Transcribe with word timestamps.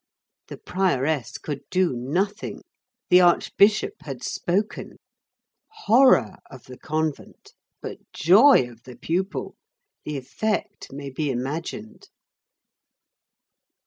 The 0.47 0.57
prioress 0.57 1.37
could 1.37 1.61
do 1.69 1.93
nothing; 1.93 2.63
the 3.11 3.21
archbishop 3.21 4.01
had 4.01 4.23
spoken. 4.23 4.97
Horror 5.67 6.37
of 6.49 6.63
the 6.63 6.79
convent, 6.79 7.53
but 7.83 7.99
joy 8.11 8.67
of 8.67 8.81
the 8.81 8.95
pupil. 8.95 9.57
The 10.03 10.17
effect 10.17 10.91
may 10.91 11.11
be 11.11 11.29
imagined. 11.29 12.07